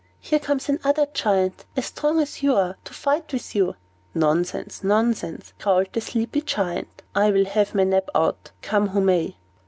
[0.19, 3.75] Here comes another Giant, as strong as you are, to fight with you."
[4.15, 7.03] "Nonsense, nonsense!" growled the sleepy Giant.
[7.13, 9.35] "I'll have my nap out, come who may."